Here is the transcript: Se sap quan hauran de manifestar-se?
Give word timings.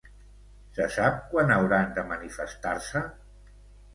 Se 0.77 0.85
sap 0.93 1.19
quan 1.33 1.53
hauran 1.57 1.93
de 1.99 2.05
manifestar-se? 2.13 3.03